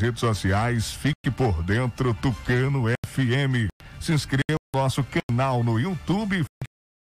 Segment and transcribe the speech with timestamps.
[0.00, 3.68] redes sociais, fique por dentro Tucano FM.
[4.00, 6.46] Se inscreva no nosso canal no YouTube, fique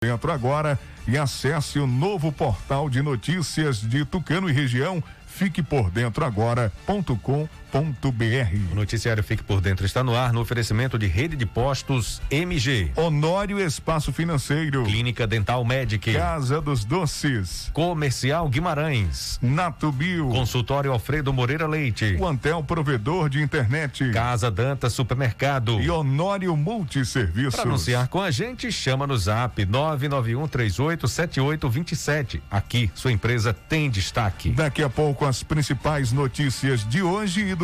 [0.01, 5.63] por dentro agora e acesse o novo portal de notícias de Tucano e região, fique
[5.63, 7.49] por dentro agora.com
[8.71, 12.93] o noticiário Fique por Dentro está no ar no oferecimento de rede de postos MG.
[12.95, 14.85] Honório Espaço Financeiro.
[14.85, 16.13] Clínica Dental Medic.
[16.13, 17.71] Casa dos Doces.
[17.73, 19.41] Comercial Guimarães.
[19.43, 20.29] Natubio.
[20.29, 22.15] Consultório Alfredo Moreira Leite.
[22.17, 24.09] Quantel Provedor de Internet.
[24.13, 25.81] Casa Danta Supermercado.
[25.81, 27.57] E Honório Multisserviços.
[27.57, 32.43] Para anunciar com a gente, chama no zap 991 38 7827.
[32.49, 34.51] Aqui, sua empresa tem destaque.
[34.51, 37.64] Daqui a pouco as principais notícias de hoje e do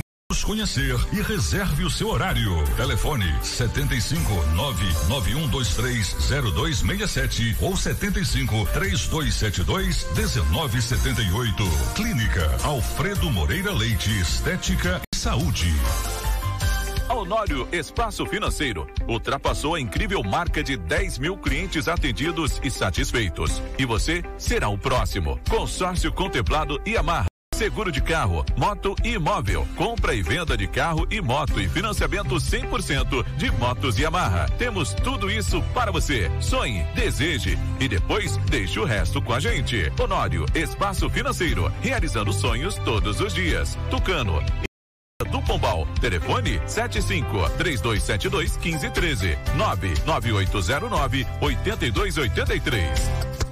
[0.43, 2.63] conhecer e reserve o seu horário.
[2.77, 6.15] Telefone 75 99123
[6.53, 11.63] 0267 ou 75 3272 1978.
[11.95, 15.67] Clínica Alfredo Moreira Leite Estética e Saúde.
[17.09, 23.61] Honório Espaço Financeiro ultrapassou a incrível marca de 10 mil clientes atendidos e satisfeitos.
[23.77, 25.39] E você será o próximo.
[25.49, 27.30] Consórcio contemplado e amarra.
[27.61, 29.67] Seguro de carro, moto e imóvel.
[29.75, 34.49] Compra e venda de carro e moto e financiamento 100% de motos e amarra.
[34.57, 36.31] Temos tudo isso para você.
[36.39, 39.93] Sonhe, deseje e depois deixe o resto com a gente.
[39.99, 43.77] Honório Espaço Financeiro, realizando sonhos todos os dias.
[43.91, 44.43] Tucano
[45.29, 45.87] do Pombal.
[46.01, 53.50] Telefone 75 3272 1513 99809 8283.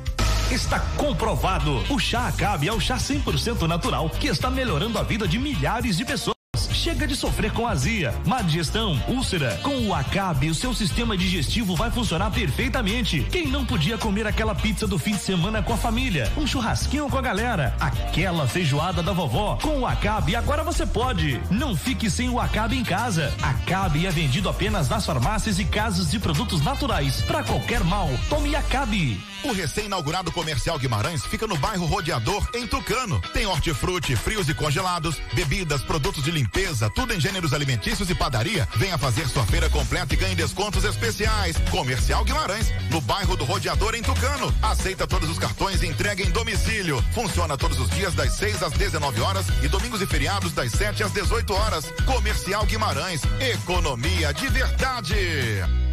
[0.52, 1.84] Está comprovado.
[1.94, 5.96] O chá Acabe é o chá 100% natural que está melhorando a vida de milhares
[5.96, 6.39] de pessoas.
[6.74, 9.60] Chega de sofrer com azia, má digestão, úlcera.
[9.64, 13.26] Com o Acabe, o seu sistema digestivo vai funcionar perfeitamente.
[13.32, 17.10] Quem não podia comer aquela pizza do fim de semana com a família, um churrasquinho
[17.10, 21.42] com a galera, aquela feijoada da vovó, com o Acabe agora você pode.
[21.50, 23.34] Não fique sem o Acabe em casa.
[23.42, 27.22] Acabe é vendido apenas nas farmácias e casas de produtos naturais.
[27.22, 29.20] Para qualquer mal, tome Acabe.
[29.44, 33.22] O recém-inaugurado Comercial Guimarães fica no bairro Rodeador, em Tucano.
[33.34, 36.59] Tem hortifruti, frios e congelados, bebidas, produtos de limpeza,
[36.90, 38.68] tudo em gêneros alimentícios e padaria.
[38.76, 41.56] Venha fazer sua feira completa e ganhe descontos especiais.
[41.72, 44.54] Comercial Guimarães, no bairro do Rodeador, em Tucano.
[44.62, 47.04] Aceita todos os cartões e entrega em domicílio.
[47.14, 51.04] Funciona todos os dias das 6 às 19 horas e domingos e feriados das 7
[51.04, 51.86] às 18 horas.
[52.06, 55.89] Comercial Guimarães, economia de verdade.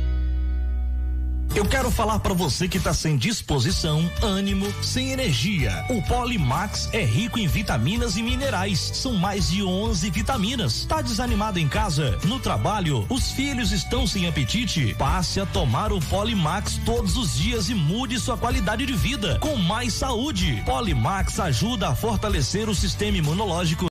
[1.54, 5.86] Eu quero falar para você que tá sem disposição, ânimo, sem energia.
[5.88, 8.78] O Polimax é rico em vitaminas e minerais.
[8.78, 10.84] São mais de 11 vitaminas.
[10.84, 14.94] Tá desanimado em casa, no trabalho, os filhos estão sem apetite?
[14.98, 19.56] Passe a tomar o Polimax todos os dias e mude sua qualidade de vida com
[19.56, 20.62] mais saúde.
[20.66, 23.86] Polimax ajuda a fortalecer o sistema imunológico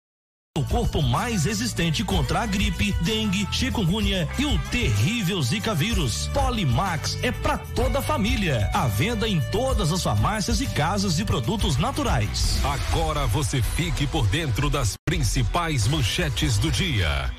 [0.76, 6.30] corpo mais resistente contra a gripe, dengue, chikungunya e o terrível Zika vírus.
[6.34, 8.70] Polimax é para toda a família.
[8.74, 12.60] A venda em todas as farmácias e casas de produtos naturais.
[12.62, 17.32] Agora você fique por dentro das principais manchetes do dia.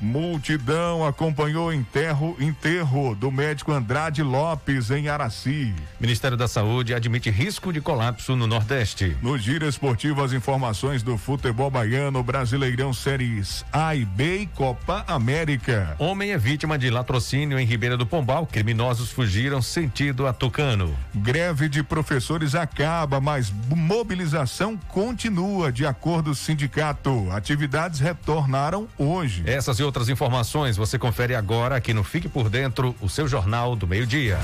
[0.00, 5.72] Multidão acompanhou enterro, enterro do médico Andrade Lopes em Araci.
[6.00, 9.16] Ministério da Saúde admite risco de colapso no Nordeste.
[9.22, 15.04] No giro esportivo, as informações do futebol baiano, Brasileirão Séries A e B e Copa
[15.06, 15.96] América.
[15.98, 18.46] Homem é vítima de latrocínio em Ribeira do Pombal.
[18.46, 20.94] Criminosos fugiram sentido a Tucano.
[21.14, 27.28] Greve de professores acaba, mas mobilização continua, de acordo com o sindicato.
[27.30, 29.42] Atividades retornaram hoje.
[29.46, 33.74] Essas e outras informações você confere agora aqui no Fique por Dentro, o seu Jornal
[33.74, 34.38] do Meio-Dia.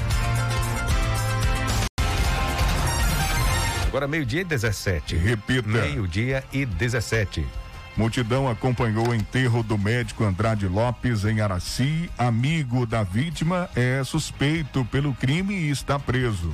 [3.87, 5.17] Agora meio-dia e 17.
[5.17, 5.69] Repita.
[5.69, 7.44] Meio-dia e 17.
[7.94, 12.11] Multidão acompanhou o enterro do médico Andrade Lopes em Araci.
[12.17, 16.50] Amigo da vítima é suspeito pelo crime e está preso.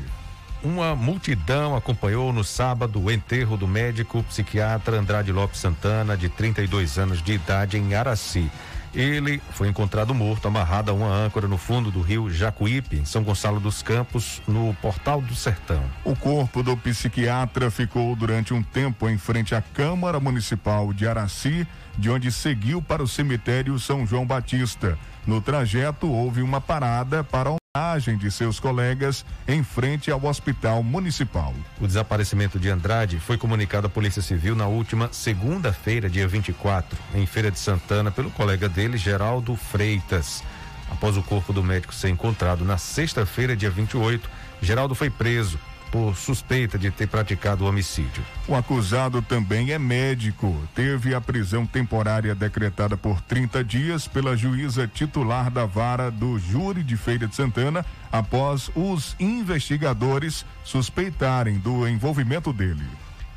[0.64, 6.99] Uma multidão acompanhou no sábado o enterro do médico psiquiatra Andrade Lopes Santana, de 32
[6.99, 8.50] anos de idade, em Araci.
[8.94, 13.23] Ele foi encontrado morto, amarrado a uma âncora no fundo do rio Jacuípe, em São
[13.23, 15.82] Gonçalo dos Campos, no Portal do Sertão.
[16.05, 21.67] O corpo do psiquiatra ficou durante um tempo em frente à Câmara Municipal de Araci,
[21.96, 24.99] de onde seguiu para o cemitério São João Batista.
[25.26, 31.54] No trajeto, houve uma parada para homenagem de seus colegas em frente ao Hospital Municipal.
[31.80, 37.25] O desaparecimento de Andrade foi comunicado à Polícia Civil na última segunda-feira, dia 24, em
[37.25, 40.42] Feira de Santana, pelo colega dele, Geraldo Freitas.
[40.90, 44.28] Após o corpo do médico ser encontrado na sexta-feira, dia 28,
[44.61, 45.58] Geraldo foi preso
[45.90, 48.25] por suspeita de ter praticado homicídio.
[48.47, 50.57] O acusado também é médico.
[50.75, 56.83] Teve a prisão temporária decretada por 30 dias pela juíza titular da vara do júri
[56.83, 62.85] de Feira de Santana após os investigadores suspeitarem do envolvimento dele.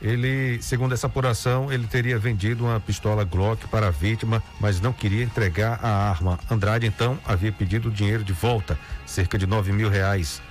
[0.01, 4.91] Ele, segundo essa apuração, ele teria vendido uma pistola Glock para a vítima, mas não
[4.91, 6.39] queria entregar a arma.
[6.49, 10.41] Andrade então havia pedido o dinheiro de volta, cerca de nove mil reais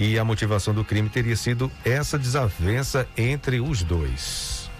[0.00, 4.70] e a motivação do crime teria sido essa desavença entre os dois.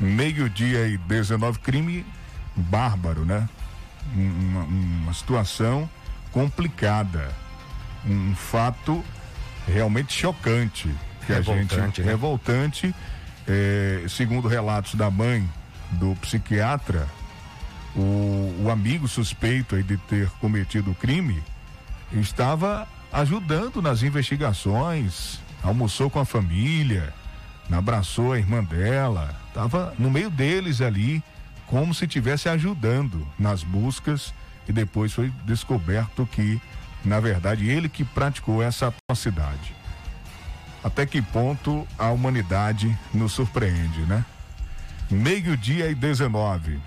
[0.00, 2.06] Meio-dia e 19, crime
[2.56, 3.46] bárbaro, né?
[4.14, 5.88] Uma, uma situação
[6.32, 7.30] complicada.
[8.06, 9.04] Um fato
[9.68, 10.88] realmente chocante.
[11.26, 12.00] Que revoltante, a gente.
[12.00, 12.06] Né?
[12.06, 12.94] Revoltante.
[13.46, 15.46] É, segundo relatos da mãe
[15.90, 17.06] do psiquiatra,
[17.94, 21.42] o, o amigo suspeito aí de ter cometido o crime
[22.10, 27.14] estava ajudando nas investigações, almoçou com a família,
[27.72, 31.24] abraçou a irmã dela, estava no meio deles ali
[31.66, 34.34] como se estivesse ajudando nas buscas
[34.68, 36.60] e depois foi descoberto que,
[37.02, 39.74] na verdade, ele que praticou essa atrocidade.
[40.84, 44.26] Até que ponto a humanidade nos surpreende, né?
[45.10, 46.78] Meio-dia e 19.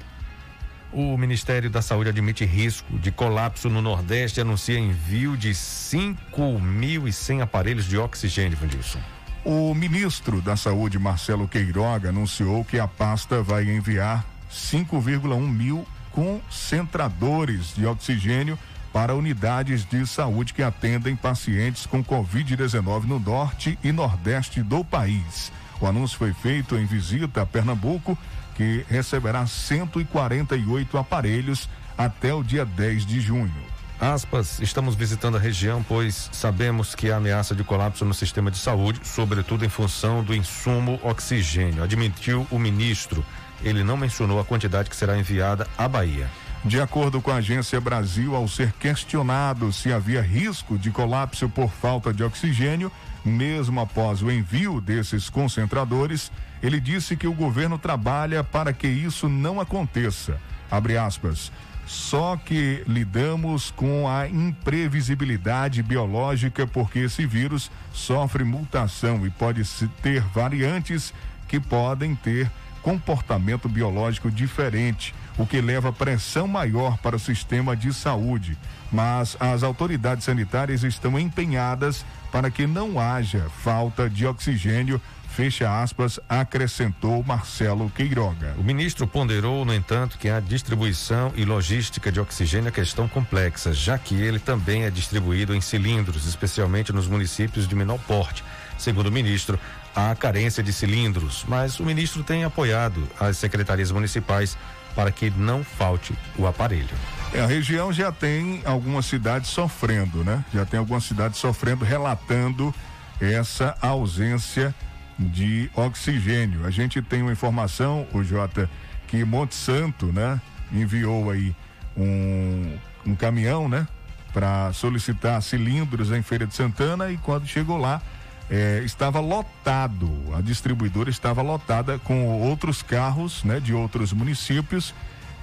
[0.91, 7.41] O Ministério da Saúde admite risco de colapso no Nordeste e anuncia envio de 5.100
[7.41, 8.99] aparelhos de oxigênio, Vandilson.
[9.45, 17.75] O ministro da Saúde, Marcelo Queiroga, anunciou que a pasta vai enviar 5,1 mil concentradores
[17.75, 18.57] de oxigênio
[18.91, 25.51] para unidades de saúde que atendem pacientes com Covid-19 no norte e nordeste do país.
[25.79, 28.17] O anúncio foi feito em visita a Pernambuco,
[28.59, 33.63] que receberá 148 aparelhos até o dia 10 de junho.
[34.01, 38.57] Aspas, estamos visitando a região, pois sabemos que há ameaça de colapso no sistema de
[38.57, 43.25] saúde, sobretudo em função do insumo oxigênio, admitiu o ministro.
[43.63, 46.29] Ele não mencionou a quantidade que será enviada à Bahia.
[46.65, 51.71] De acordo com a Agência Brasil, ao ser questionado se havia risco de colapso por
[51.71, 52.91] falta de oxigênio,
[53.23, 56.29] mesmo após o envio desses concentradores,
[56.61, 60.39] ele disse que o governo trabalha para que isso não aconteça.
[60.69, 61.51] Abre aspas.
[61.85, 69.63] Só que lidamos com a imprevisibilidade biológica porque esse vírus sofre mutação e pode
[70.03, 71.11] ter variantes
[71.47, 72.51] que podem ter
[72.83, 78.57] comportamento biológico diferente, o que leva pressão maior para o sistema de saúde.
[78.91, 85.01] Mas as autoridades sanitárias estão empenhadas para que não haja falta de oxigênio
[85.39, 88.55] fecha aspas, acrescentou Marcelo Queiroga.
[88.57, 93.71] O ministro ponderou, no entanto, que a distribuição e logística de oxigênio é questão complexa,
[93.71, 98.43] já que ele também é distribuído em cilindros, especialmente nos municípios de menor porte.
[98.77, 99.57] Segundo o ministro,
[99.95, 104.57] há carência de cilindros, mas o ministro tem apoiado as secretarias municipais
[104.93, 106.89] para que não falte o aparelho.
[107.33, 110.43] É, a região já tem algumas cidades sofrendo, né?
[110.53, 112.75] Já tem algumas cidades sofrendo, relatando
[113.21, 114.75] essa ausência
[115.19, 116.65] de oxigênio.
[116.65, 118.69] A gente tem uma informação, o Jota,
[119.07, 120.39] que Monte Santo, né,
[120.71, 121.53] enviou aí
[121.97, 123.85] um, um caminhão, né,
[124.31, 128.01] para solicitar cilindros em Feira de Santana e quando chegou lá
[128.49, 134.93] é, estava lotado, a distribuidora estava lotada com outros carros, né, de outros municípios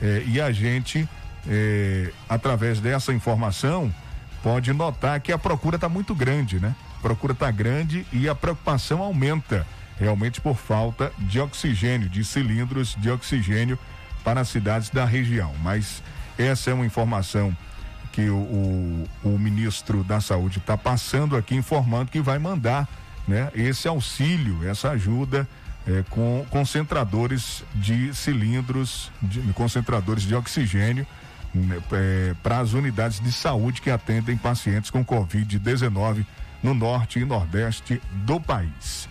[0.01, 1.09] é, e a gente,
[1.47, 3.95] é, através dessa informação,
[4.43, 6.75] pode notar que a procura está muito grande, né?
[6.99, 9.67] A procura está grande e a preocupação aumenta
[9.99, 13.79] realmente por falta de oxigênio, de cilindros de oxigênio
[14.23, 15.55] para as cidades da região.
[15.63, 16.03] Mas
[16.39, 17.57] essa é uma informação
[18.13, 22.89] que o, o, o ministro da Saúde está passando aqui, informando que vai mandar
[23.27, 25.47] né, esse auxílio, essa ajuda
[25.87, 31.07] é, com concentradores de cilindros, de, concentradores de oxigênio
[31.55, 36.25] né, é, para as unidades de saúde que atendem pacientes com Covid-19
[36.63, 39.09] no norte e nordeste do país.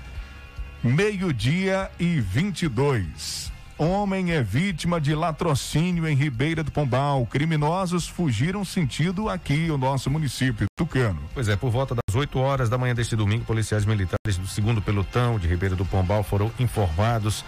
[0.84, 3.52] Meio-dia e 22.
[3.78, 7.26] Homem é vítima de latrocínio em Ribeira do Pombal.
[7.26, 11.22] Criminosos fugiram sentido aqui, o nosso município, Tucano.
[11.34, 14.82] Pois é, por volta das 8 horas da manhã deste domingo, policiais militares do segundo
[14.82, 17.44] pelotão de Ribeira do Pombal foram informados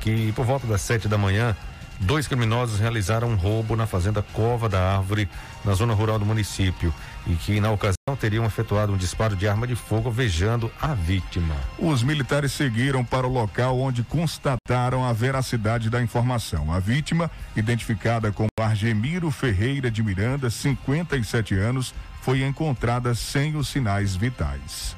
[0.00, 1.56] que por volta das 7 da manhã,
[2.00, 5.28] dois criminosos realizaram um roubo na fazenda Cova da Árvore,
[5.64, 6.92] na zona rural do município
[7.26, 11.54] e que na ocasião teriam efetuado um disparo de arma de fogo alvejando a vítima.
[11.78, 16.72] Os militares seguiram para o local onde constataram a veracidade da informação.
[16.72, 24.16] A vítima, identificada como Argemiro Ferreira de Miranda, 57 anos, foi encontrada sem os sinais
[24.16, 24.96] vitais.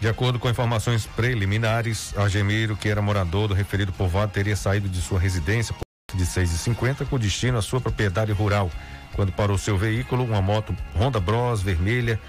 [0.00, 5.00] De acordo com informações preliminares, Argemiro, que era morador do referido povoado, teria saído de
[5.00, 5.74] sua residência
[6.14, 8.70] de 6h50 com destino à sua propriedade rural
[9.14, 12.20] quando parou seu veículo, uma moto Honda Bros vermelha,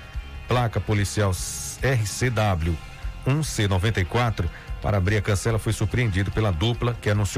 [0.47, 2.75] placa policial RCW
[3.27, 4.49] 1C94,
[4.81, 7.37] para abrir a cancela foi surpreendido pela dupla que anunciou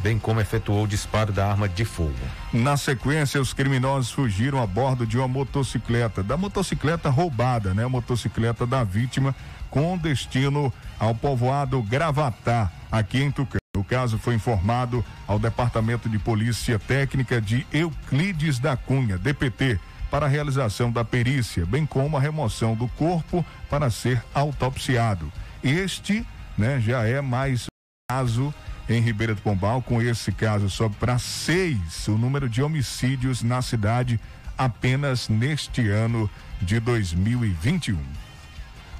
[0.00, 2.14] bem como efetuou o disparo da arma de fogo.
[2.52, 7.84] Na sequência, os criminosos fugiram a bordo de uma motocicleta, da motocicleta roubada, né?
[7.84, 9.34] A motocicleta da vítima
[9.70, 13.63] com destino ao povoado Gravatá, aqui em Tucano.
[13.76, 20.26] O caso foi informado ao Departamento de Polícia Técnica de Euclides da Cunha, DPT, para
[20.26, 25.32] a realização da perícia, bem como a remoção do corpo para ser autopsiado.
[25.62, 26.24] Este,
[26.56, 28.54] né, já é mais um caso
[28.88, 33.60] em Ribeira do Pombal, com esse caso sobe para seis o número de homicídios na
[33.60, 34.20] cidade
[34.56, 36.30] apenas neste ano
[36.62, 37.98] de 2021.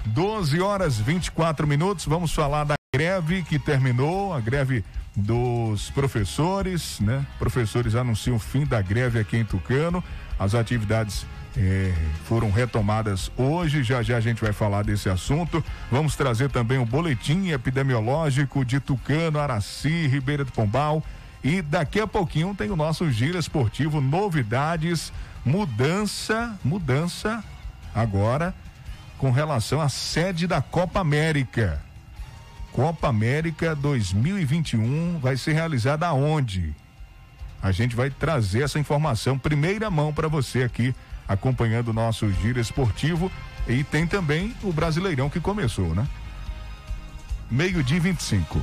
[0.06, 4.84] 12 horas 24 minutos, vamos falar da greve que terminou, a greve
[5.16, 7.26] dos professores, né?
[7.40, 10.02] Professores anunciam o fim da greve aqui em Tucano.
[10.38, 11.92] As atividades eh,
[12.24, 13.82] foram retomadas hoje.
[13.82, 15.62] Já já a gente vai falar desse assunto.
[15.90, 21.02] Vamos trazer também o boletim epidemiológico de Tucano, Araci, Ribeira do Pombal.
[21.42, 25.12] E daqui a pouquinho tem o nosso giro esportivo, novidades,
[25.44, 27.42] mudança, mudança
[27.92, 28.54] agora
[29.18, 31.82] com relação à sede da Copa América.
[32.74, 36.74] Copa América 2021 vai ser realizada aonde?
[37.62, 40.92] A gente vai trazer essa informação primeira mão para você aqui,
[41.26, 43.30] acompanhando o nosso giro esportivo.
[43.68, 46.04] E tem também o Brasileirão que começou, né?
[47.48, 48.60] Meio-dia 25.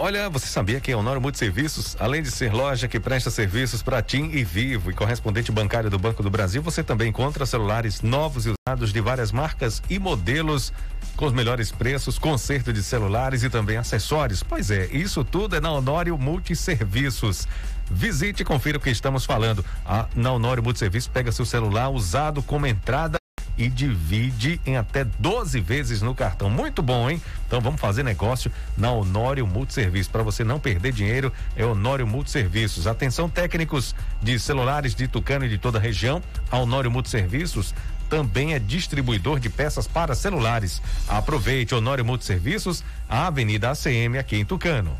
[0.00, 4.00] Olha, você sabia que a Honório Multiserviços, além de ser loja que presta serviços para
[4.00, 8.46] TIM e Vivo e correspondente bancário do Banco do Brasil, você também encontra celulares novos
[8.46, 10.72] e usados de várias marcas e modelos
[11.16, 14.40] com os melhores preços, conserto de celulares e também acessórios.
[14.40, 17.48] Pois é, isso tudo é na Honório Multiserviços.
[17.90, 19.64] Visite e confira o que estamos falando.
[19.84, 23.18] A, na Honório Multiserviços pega seu celular usado como entrada
[23.58, 26.48] e divide em até 12 vezes no cartão.
[26.48, 27.20] Muito bom, hein?
[27.46, 30.10] Então vamos fazer negócio na Honório Multiserviços.
[30.10, 32.86] Para você não perder dinheiro, é Honório Multiserviços.
[32.86, 36.22] Atenção técnicos de celulares de Tucano e de toda a região.
[36.50, 37.74] A Honório Multiserviços
[38.08, 40.80] também é distribuidor de peças para celulares.
[41.08, 44.96] Aproveite Honório Multiserviços, a Avenida ACM aqui em Tucano.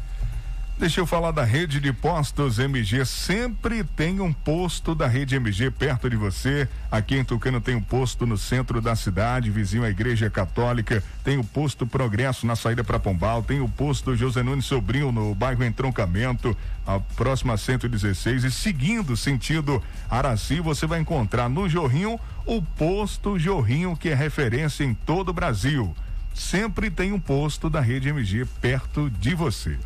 [0.78, 3.04] Deixa eu falar da rede de postos MG.
[3.04, 6.68] Sempre tem um posto da rede MG perto de você.
[6.88, 11.02] Aqui em Tucano tem um posto no centro da cidade, vizinho à Igreja Católica.
[11.24, 13.42] Tem o posto Progresso na saída para Pombal.
[13.42, 16.56] Tem o posto José Nunes Sobrinho no bairro Entroncamento,
[16.86, 18.44] a próxima 116.
[18.44, 24.84] E seguindo sentido Araci, você vai encontrar no Jorrinho o posto Jorrinho, que é referência
[24.84, 25.92] em todo o Brasil.
[26.32, 29.76] Sempre tem um posto da rede MG perto de você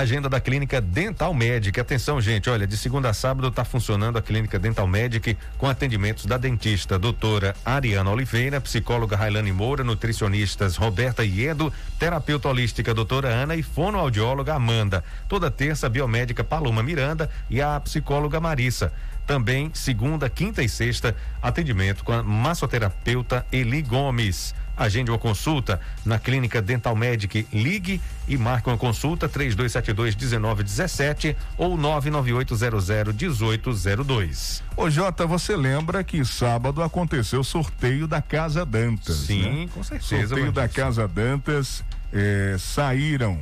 [0.00, 1.78] agenda da Clínica Dental Medic.
[1.78, 6.26] Atenção, gente, olha, de segunda a sábado está funcionando a Clínica Dental Medic com atendimentos
[6.26, 13.54] da dentista doutora Ariana Oliveira, psicóloga Railane Moura, nutricionistas Roberta Iedo, terapeuta holística doutora Ana
[13.54, 15.04] e fonoaudióloga Amanda.
[15.28, 18.92] Toda terça, biomédica Paloma Miranda e a psicóloga Marissa.
[19.26, 24.54] Também segunda, quinta e sexta, atendimento com a massoterapeuta Eli Gomes.
[24.76, 27.46] Agende uma consulta na Clínica Dental Medic.
[27.52, 34.62] Ligue e marque uma consulta 3272 1917 ou 99800 1802.
[34.76, 39.16] Ô Jota, você lembra que sábado aconteceu o sorteio da Casa Dantas?
[39.16, 39.68] Sim, né?
[39.72, 40.28] com certeza.
[40.28, 41.84] Sorteio da Casa Dantas.
[42.12, 43.40] Eh, saíram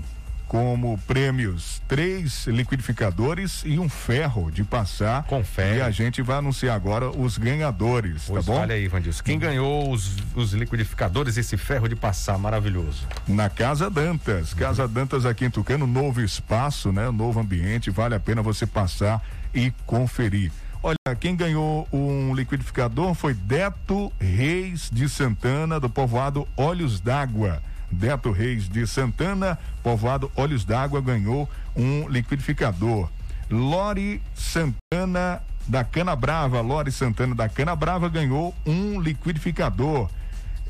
[0.52, 5.22] como prêmios três liquidificadores e um ferro de passar.
[5.22, 5.78] Confere.
[5.78, 8.60] E a gente vai anunciar agora os ganhadores, pois tá bom?
[8.60, 9.22] Olha aí, Vandilson.
[9.24, 13.08] Quem ganhou os, os liquidificadores, esse ferro de passar maravilhoso?
[13.26, 14.52] Na Casa Dantas.
[14.52, 17.10] Casa Dantas aqui em Tucano, novo espaço, né?
[17.10, 17.90] Novo ambiente.
[17.90, 20.52] Vale a pena você passar e conferir.
[20.82, 27.62] Olha, quem ganhou um liquidificador foi Deto Reis de Santana, do povoado Olhos d'Água.
[27.92, 33.08] Deto Reis de Santana, povoado Olhos d'Água, ganhou um liquidificador.
[33.50, 40.08] Lore Santana da Cana Brava, Lore Santana da Cana Brava ganhou um liquidificador.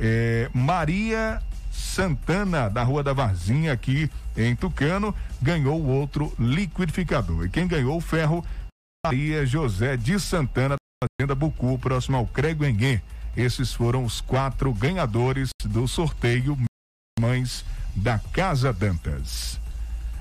[0.01, 7.45] É, Maria Santana, da Rua da Varzinha, aqui em Tucano, ganhou outro liquidificador.
[7.45, 8.45] E quem ganhou o ferro,
[9.05, 13.01] Maria José de Santana, da Fazenda Bucu, próximo ao Creguenguê.
[13.37, 16.57] Esses foram os quatro ganhadores do sorteio
[17.23, 19.61] Mães da Casa Dantas.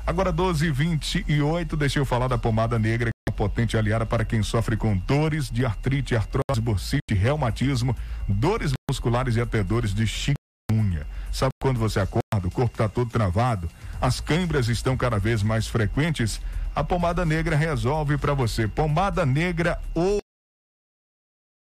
[0.06, 4.06] Agora 12 e 28 deixa eu falar da pomada negra, que é uma potente aliada
[4.06, 7.96] para quem sofre com dores de artrite, artrose, bursite, reumatismo,
[8.28, 11.08] dores musculares e até dores de chikungunya.
[11.32, 13.68] Sabe quando você acorda, o corpo está todo travado,
[14.00, 16.40] as câimbras estão cada vez mais frequentes?
[16.76, 18.68] A pomada negra resolve para você.
[18.68, 20.20] Pomada negra ou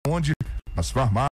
[0.06, 0.30] onde?
[0.76, 1.28] Nas farmácias.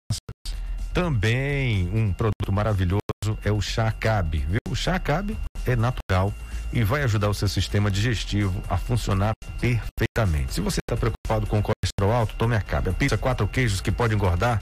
[0.92, 3.02] Também um produto maravilhoso
[3.44, 4.60] é o chá Cabe, viu?
[4.70, 6.34] O chá Cabe é natural
[6.74, 10.54] e vai ajudar o seu sistema digestivo a funcionar perfeitamente.
[10.54, 12.90] Se você está preocupado com colesterol alto, tome Acabe.
[12.90, 14.62] A pizza quatro queijos que pode engordar,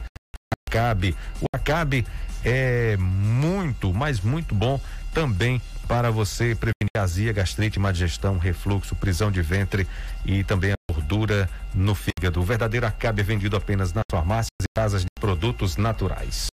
[0.67, 1.15] Acabe.
[1.41, 2.05] O Acabe
[2.43, 4.79] é muito, mas muito bom
[5.13, 9.87] também para você prevenir azia, gastrite, má digestão, refluxo, prisão de ventre
[10.23, 12.39] e também a gordura no fígado.
[12.39, 16.47] O verdadeiro Acabe é vendido apenas nas farmácias e casas de produtos naturais.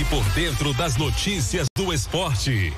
[0.00, 2.72] Fique por dentro das notícias do esporte.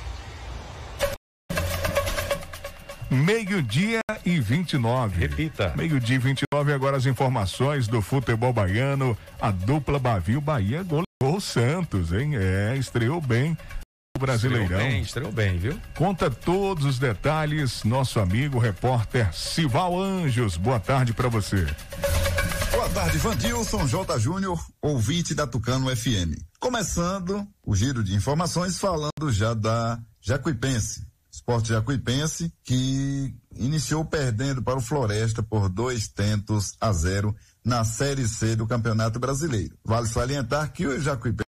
[3.09, 5.21] Meio-dia e 29.
[5.21, 5.73] Repita.
[5.77, 9.17] Meio-dia e 29, agora as informações do futebol baiano.
[9.41, 12.33] A dupla Bavio Bahia goleou o Santos, hein?
[12.35, 13.57] É, estreou bem.
[14.17, 14.65] O Brasileirão.
[14.65, 15.81] Estreou bem, estreou bem, viu?
[15.95, 20.57] Conta todos os detalhes, nosso amigo repórter Sival Anjos.
[20.57, 21.67] Boa tarde para você.
[22.73, 24.19] Boa tarde, Vandilson J.
[24.19, 26.41] Júnior, ouvinte da Tucano FM.
[26.59, 31.07] Começando o giro de informações falando já da Jacuipense.
[31.31, 38.27] Esporte Jacuipense que iniciou perdendo para o Floresta por dois tentos a zero na Série
[38.29, 39.77] C do Campeonato Brasileiro.
[39.85, 41.52] Vale salientar que o Jacuipense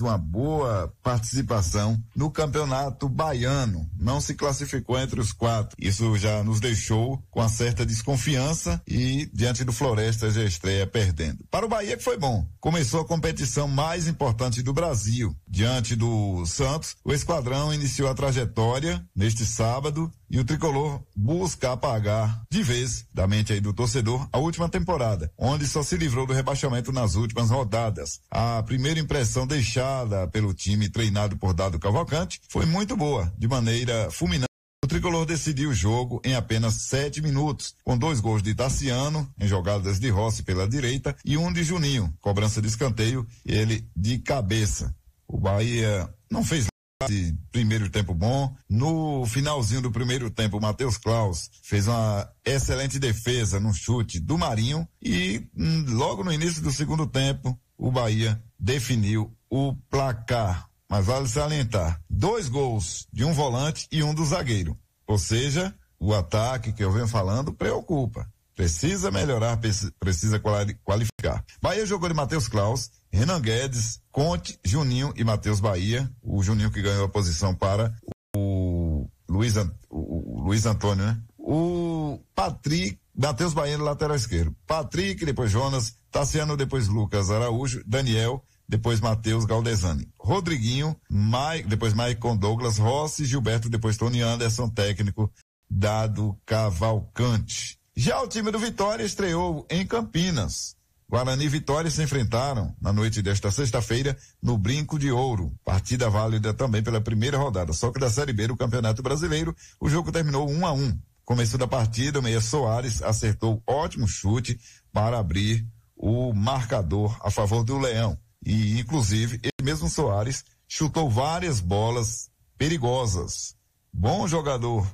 [0.00, 5.76] uma boa participação no campeonato baiano, não se classificou entre os quatro.
[5.78, 11.44] Isso já nos deixou com uma certa desconfiança e diante do Floresta já estreia perdendo.
[11.50, 15.34] Para o Bahia que foi bom, começou a competição mais importante do Brasil.
[15.48, 22.42] Diante do Santos, o esquadrão iniciou a trajetória neste sábado e o tricolor busca apagar
[22.50, 26.32] de vez da mente aí do torcedor a última temporada, onde só se livrou do
[26.32, 28.20] rebaixamento nas últimas rodadas.
[28.28, 34.10] A primeira impressão deixada pelo time treinado por Dado Cavalcante foi muito boa, de maneira
[34.10, 34.48] fulminante.
[34.84, 39.46] O tricolor decidiu o jogo em apenas sete minutos, com dois gols de Tassiano, em
[39.46, 44.92] jogadas de Rossi pela direita, e um de Juninho, cobrança de escanteio, ele de cabeça.
[45.28, 46.66] O Bahia não fez
[47.08, 48.54] de primeiro tempo bom.
[48.68, 54.38] No finalzinho do primeiro tempo, o Matheus Klaus fez uma excelente defesa no chute do
[54.38, 60.68] Marinho e hum, logo no início do segundo tempo, o Bahia definiu o placar.
[60.88, 64.78] Mas vale salientar, dois gols de um volante e um do zagueiro.
[65.06, 68.28] Ou seja, o ataque que eu venho falando preocupa.
[68.54, 69.58] Precisa melhorar,
[69.98, 71.44] precisa qualificar.
[71.60, 76.08] Bahia jogou de Matheus Klaus, Renan Guedes, Conte, Juninho e Matheus Bahia.
[76.22, 77.92] O Juninho que ganhou a posição para
[78.36, 79.54] o Luiz,
[79.90, 81.20] o Luiz Antônio, né?
[81.36, 84.54] O Patrick, Matheus Bahia no lateral esquerdo.
[84.66, 90.08] Patrick, depois Jonas, Tassiano, depois Lucas Araújo, Daniel, depois Matheus Galdesani.
[90.18, 95.30] Rodriguinho, Mike, depois Maicon Douglas, Rossi, Gilberto, depois Tony Anderson, técnico,
[95.68, 97.78] Dado Cavalcante.
[97.96, 100.74] Já o time do Vitória estreou em Campinas.
[101.08, 105.54] Guarani e Vitória se enfrentaram na noite desta sexta-feira no Brinco de Ouro.
[105.64, 109.88] Partida válida também pela primeira rodada, só que da Série B do Campeonato Brasileiro, o
[109.88, 110.98] jogo terminou um a um.
[111.24, 114.58] Começo da partida, o Meia Soares acertou ótimo chute
[114.92, 115.64] para abrir
[115.96, 118.18] o marcador a favor do Leão.
[118.44, 122.28] E, inclusive, ele mesmo Soares chutou várias bolas
[122.58, 123.54] perigosas.
[123.92, 124.84] Bom jogador.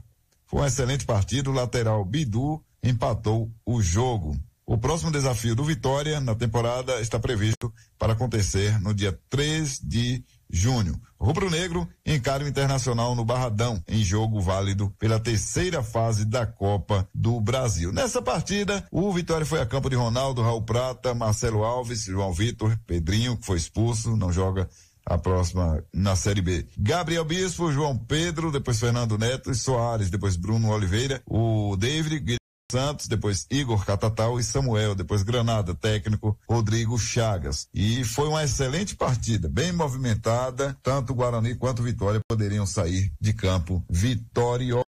[0.45, 1.51] Foi um excelente partido.
[1.51, 4.37] O lateral Bidu empatou o jogo.
[4.67, 10.25] O próximo desafio do Vitória na temporada está previsto para acontecer no dia 3 de
[10.49, 10.95] junho.
[11.19, 17.09] Rubro Negro encara o Internacional no Barradão, em jogo válido pela terceira fase da Copa
[17.13, 17.93] do Brasil.
[17.93, 22.79] Nessa partida, o Vitória foi a campo de Ronaldo, Raul Prata, Marcelo Alves, João Vitor,
[22.87, 24.69] Pedrinho, que foi expulso, não joga
[25.05, 26.67] a próxima na Série B.
[26.79, 32.40] Gabriel Bispo, João Pedro, depois Fernando Neto e Soares, depois Bruno Oliveira, o David,
[32.71, 37.69] Santos, depois Igor Catatal e Samuel, depois Granada, técnico Rodrigo Chagas.
[37.75, 43.85] E foi uma excelente partida, bem movimentada, tanto Guarani quanto Vitória poderiam sair de campo
[43.89, 44.85] vitoriosos.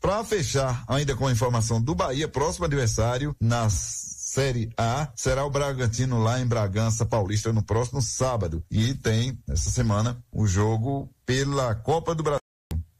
[0.00, 5.50] Para fechar, ainda com a informação do Bahia, próximo adversário na Série A será o
[5.50, 8.64] Bragantino lá em Bragança Paulista no próximo sábado.
[8.70, 12.43] E tem, essa semana, o jogo pela Copa do Brasil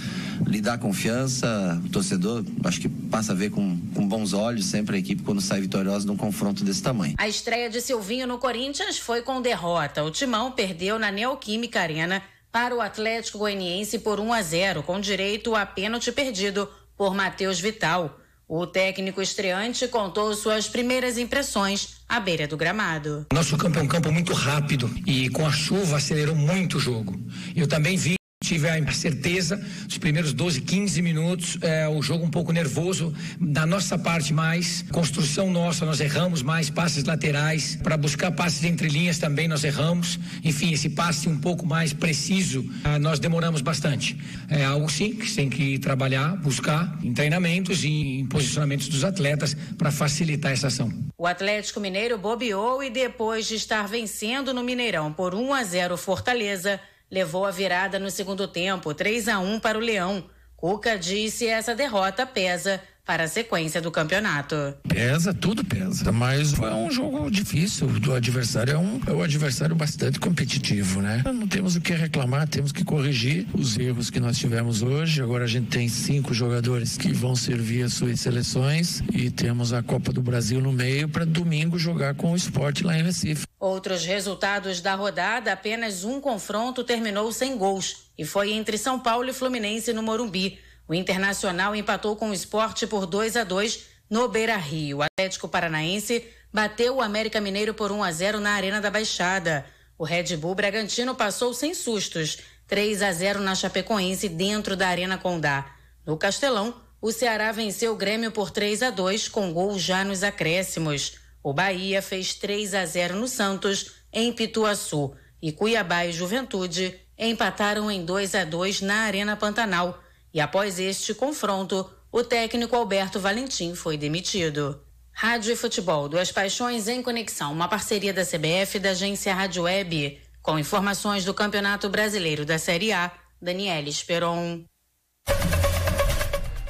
[0.46, 1.80] lhe dá confiança.
[1.86, 5.42] O torcedor, acho que passa a ver com, com bons olhos sempre a equipe quando
[5.42, 7.16] sai vitoriosa num confronto desse tamanho.
[7.18, 10.04] A estreia de Silvinho no Corinthians foi com derrota.
[10.04, 15.00] O Timão perdeu na Neoquímica Arena para o Atlético Goianiense por 1 a 0, com
[15.00, 18.20] direito a pênalti perdido por Matheus Vital.
[18.48, 23.26] O técnico estreante contou suas primeiras impressões à beira do gramado.
[23.34, 27.20] Nosso campo é um campo muito rápido e com a chuva acelerou muito o jogo.
[27.56, 28.17] Eu também vi
[28.48, 33.66] tive a certeza, os primeiros 12, 15 minutos, é, o jogo um pouco nervoso, da
[33.66, 39.20] nossa parte mais, construção nossa, nós erramos mais, passes laterais, para buscar passes entre linhas
[39.20, 44.18] também nós erramos, enfim, esse passe um pouco mais preciso, ah, nós demoramos bastante.
[44.50, 49.58] É algo sim que tem que trabalhar, buscar em treinamentos e em posicionamentos dos atletas
[49.78, 50.92] para facilitar essa ação.
[51.18, 55.98] O Atlético Mineiro bobeou e depois de estar vencendo no Mineirão por 1 a 0
[55.98, 60.30] Fortaleza, levou a virada no segundo tempo, 3 a 1 para o Leão.
[60.56, 64.76] Cuca disse essa derrota pesa para a sequência do campeonato.
[64.86, 67.88] Pesa, tudo pesa, mas foi um jogo difícil.
[67.88, 71.24] O adversário é um, é um adversário bastante competitivo, né?
[71.34, 75.22] Não temos o que reclamar, temos que corrigir os erros que nós tivemos hoje.
[75.22, 79.82] Agora a gente tem cinco jogadores que vão servir as suas seleções e temos a
[79.82, 83.48] Copa do Brasil no meio para domingo jogar com o esporte lá em Recife.
[83.58, 89.30] Outros resultados da rodada, apenas um confronto terminou sem gols e foi entre São Paulo
[89.30, 90.60] e Fluminense no Morumbi.
[90.88, 95.00] O Internacional empatou com o esporte por 2 a 2 no Beira Rio.
[95.00, 99.66] O Atlético Paranaense bateu o América Mineiro por 1 a 0 na Arena da Baixada.
[99.98, 105.18] O Red Bull Bragantino passou sem sustos, 3 a 0 na Chapecoense dentro da Arena
[105.18, 105.76] Condá.
[106.06, 110.24] No Castelão, o Ceará venceu o Grêmio por 3 a 2 com gol já nos
[110.24, 111.16] acréscimos.
[111.44, 117.92] O Bahia fez 3 a 0 no Santos em Pituaçu e Cuiabá e Juventude empataram
[117.92, 120.02] em 2 a 2 na Arena Pantanal.
[120.34, 124.82] E após este confronto, o técnico Alberto Valentim foi demitido.
[125.12, 129.64] Rádio e Futebol, duas paixões em conexão, uma parceria da CBF e da agência Rádio
[129.64, 130.22] Web.
[130.42, 133.12] Com informações do Campeonato Brasileiro da Série A,
[133.42, 134.64] Daniela Esperon.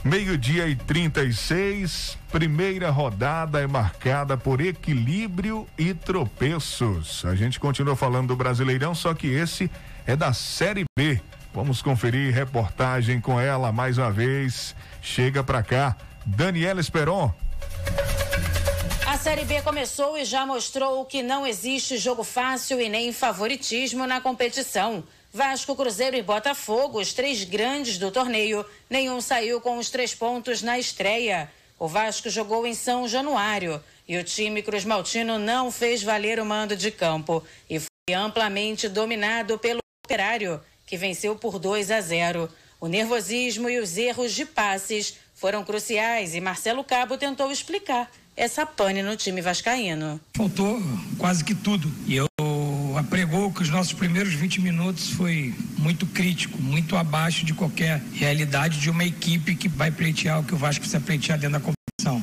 [0.04, 7.26] Meio-dia e 36, primeira rodada é marcada por equilíbrio e tropeços.
[7.26, 9.70] A gente continua falando do Brasileirão, só que esse
[10.06, 11.20] é da Série B.
[11.58, 14.76] Vamos conferir reportagem com ela mais uma vez.
[15.02, 17.34] Chega pra cá, Daniela Esperon.
[19.08, 24.06] A Série B começou e já mostrou que não existe jogo fácil e nem favoritismo
[24.06, 25.04] na competição.
[25.34, 30.62] Vasco, Cruzeiro e Botafogo, os três grandes do torneio, nenhum saiu com os três pontos
[30.62, 31.50] na estreia.
[31.80, 36.46] O Vasco jogou em São Januário e o time Cruz Maltino não fez valer o
[36.46, 42.50] mando de campo e foi amplamente dominado pelo Operário, que venceu por 2 a 0.
[42.80, 48.66] O nervosismo e os erros de passes foram cruciais e Marcelo Cabo tentou explicar essa
[48.66, 50.20] pane no time vascaíno.
[50.36, 50.82] Faltou
[51.18, 51.92] quase que tudo.
[52.08, 52.28] E eu
[52.98, 58.80] apregou que os nossos primeiros 20 minutos foi muito crítico, muito abaixo de qualquer realidade
[58.80, 61.77] de uma equipe que vai pleitear o que o Vasco precisa pleitear dentro da competição.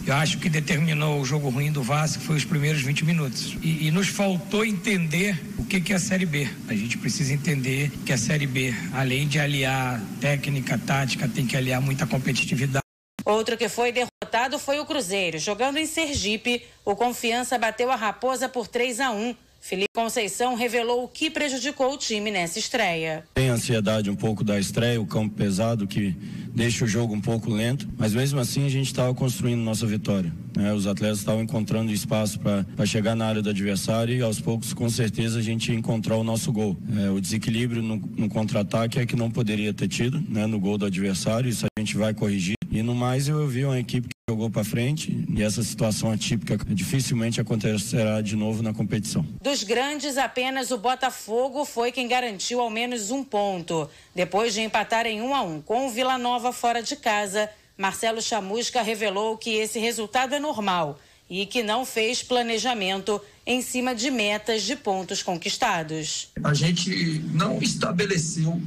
[0.06, 3.56] Eu acho que determinou o jogo ruim do Vasco foi os primeiros 20 minutos.
[3.60, 6.48] E, e nos faltou entender o que, que é a Série B.
[6.68, 11.56] A gente precisa entender que a Série B, além de aliar técnica, tática, tem que
[11.56, 12.84] aliar muita competitividade.
[13.24, 15.38] Outro que foi derrotado foi o Cruzeiro.
[15.38, 19.34] Jogando em Sergipe, o Confiança bateu a Raposa por 3 a 1.
[19.64, 23.24] Felipe Conceição revelou o que prejudicou o time nessa estreia.
[23.32, 26.14] Tem ansiedade um pouco da estreia, o campo pesado que
[26.54, 30.30] deixa o jogo um pouco lento, mas mesmo assim a gente estava construindo nossa vitória.
[30.54, 30.70] Né?
[30.74, 34.90] Os atletas estavam encontrando espaço para chegar na área do adversário e aos poucos, com
[34.90, 36.76] certeza, a gente ia encontrar o nosso gol.
[37.02, 40.46] É, o desequilíbrio no, no contra-ataque é que não poderia ter tido né?
[40.46, 42.54] no gol do adversário, isso a gente vai corrigir.
[42.74, 46.58] E no mais eu vi uma equipe que jogou para frente e essa situação atípica
[46.66, 49.24] dificilmente acontecerá de novo na competição.
[49.40, 53.88] Dos grandes, apenas o Botafogo foi quem garantiu ao menos um ponto.
[54.12, 56.96] Depois de empatar em 1 um a 1 um com o Vila Nova fora de
[56.96, 60.98] casa, Marcelo Chamusca revelou que esse resultado é normal
[61.30, 66.32] e que não fez planejamento em cima de metas de pontos conquistados.
[66.42, 68.60] A gente não estabeleceu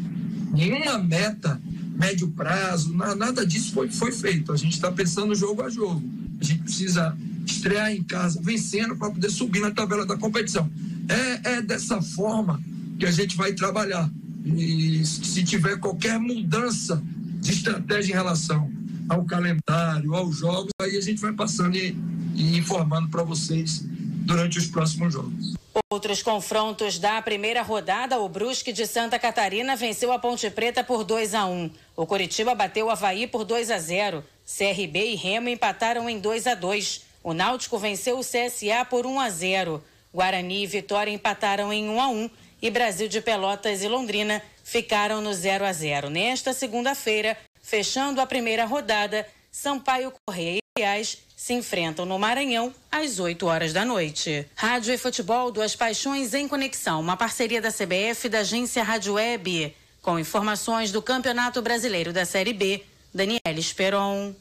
[0.53, 1.59] nenhuma meta
[1.97, 4.51] médio prazo, nada disso foi, foi feito.
[4.53, 6.03] A gente está pensando jogo a jogo.
[6.39, 10.69] A gente precisa estrear em casa vencendo para poder subir na tabela da competição.
[11.09, 12.61] É, é dessa forma
[12.99, 14.09] que a gente vai trabalhar.
[14.45, 17.01] E se tiver qualquer mudança
[17.41, 18.71] de estratégia em relação
[19.09, 21.97] ao calendário, aos jogos, aí a gente vai passando e,
[22.35, 23.83] e informando para vocês
[24.25, 25.55] durante os próximos jogos.
[25.91, 31.03] Outros confrontos da primeira rodada, o Brusque de Santa Catarina venceu a Ponte Preta por
[31.03, 31.71] 2 a 1.
[31.95, 34.23] O Coritiba bateu o Havaí por 2 a 0.
[34.45, 37.05] CRB e Remo empataram em 2 a 2.
[37.23, 39.83] O Náutico venceu o CSA por 1 a 0.
[40.13, 42.29] Guarani e Vitória empataram em 1 a 1
[42.61, 46.09] e Brasil de Pelotas e Londrina ficaram no 0 a 0.
[46.09, 53.19] Nesta segunda-feira, fechando a primeira rodada, Sampaio Correia e Goiás se enfrentam no Maranhão às
[53.19, 54.45] 8 horas da noite.
[54.53, 59.13] Rádio e Futebol, duas paixões em conexão, uma parceria da CBF e da agência Rádio
[59.13, 59.73] Web.
[60.01, 62.83] Com informações do Campeonato Brasileiro da Série B,
[63.13, 64.35] Daniela Esperon.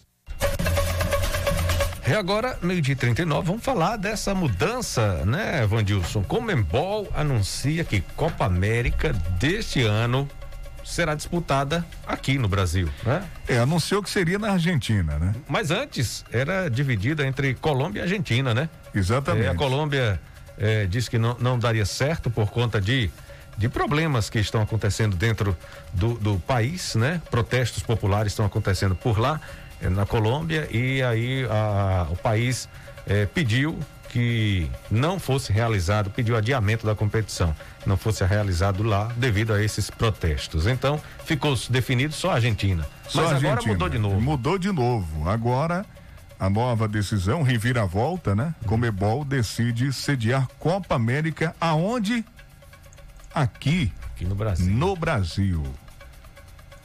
[2.09, 6.25] E agora, meio-dia 39, vamos falar dessa mudança, né, Vandilson?
[6.25, 10.29] Comembol anuncia que Copa América deste ano
[10.87, 13.25] será disputada aqui no Brasil, né?
[13.49, 15.35] É, anunciou que seria na Argentina, né?
[15.49, 18.68] Mas antes era dividida entre Colômbia e Argentina, né?
[18.94, 19.46] Exatamente.
[19.46, 20.20] É, a Colômbia
[20.57, 23.11] é, disse que não, não daria certo por conta de,
[23.59, 25.57] de problemas que estão acontecendo dentro
[25.92, 27.20] do, do país, né?
[27.31, 29.40] Protestos populares estão acontecendo por lá,
[29.83, 32.68] é, na Colômbia, e aí a, o país
[33.07, 33.77] é, pediu
[34.17, 39.91] que não fosse realizado, pediu adiamento da competição, não fosse realizado lá devido a esses
[39.91, 40.67] protestos.
[40.67, 42.87] Então, ficou definido só a Argentina.
[43.07, 43.73] Só Mas a agora Argentina.
[43.75, 44.21] mudou de novo.
[44.23, 45.29] Mudou de novo.
[45.29, 45.85] Agora,
[46.41, 48.55] a nova decisão, reviravolta, né?
[48.65, 52.25] Comebol decide sediar Copa América aonde?
[53.35, 53.93] Aqui.
[54.15, 54.73] Aqui no Brasil.
[54.73, 55.63] No Brasil.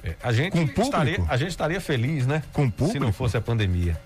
[0.04, 0.82] É, a gente Com público?
[0.82, 2.44] estaria, a gente estaria feliz, né?
[2.52, 2.92] Com público?
[2.92, 3.98] Se não fosse a pandemia.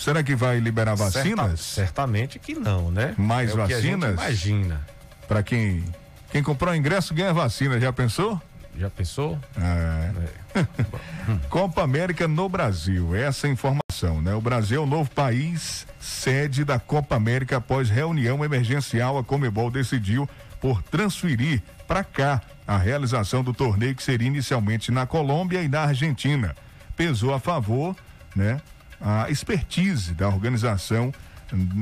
[0.00, 1.60] Será que vai liberar vacinas?
[1.60, 3.14] Certa- certamente que não, né?
[3.18, 4.12] Mais É o que vacinas?
[4.14, 4.86] imagina.
[5.28, 5.84] Para quem
[6.32, 8.40] quem comprou o ingresso ganha vacina, já pensou?
[8.78, 9.38] Já pensou?
[9.60, 10.10] É.
[11.50, 14.34] Copa América no Brasil, essa é a informação, né?
[14.34, 19.18] O Brasil é o novo país sede da Copa América após reunião emergencial.
[19.18, 20.28] A Comebol decidiu
[20.60, 25.82] por transferir para cá a realização do torneio que seria inicialmente na Colômbia e na
[25.82, 26.54] Argentina.
[26.96, 27.94] Pesou a favor,
[28.36, 28.60] né?
[29.00, 31.12] A expertise da organização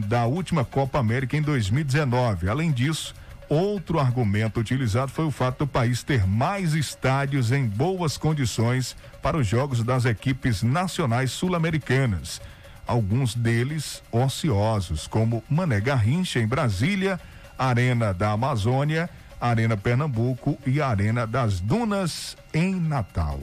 [0.07, 2.49] da última Copa América em 2019.
[2.49, 3.15] Além disso,
[3.49, 9.39] Outro argumento utilizado foi o fato do país ter mais estádios em boas condições para
[9.39, 12.43] os jogos das equipes nacionais sul-americanas.
[12.87, 17.19] Alguns deles ociosos, como Mané Garrincha em Brasília,
[17.59, 19.09] Arena da Amazônia,
[19.41, 23.41] Arena Pernambuco e Arena das Dunas em Natal.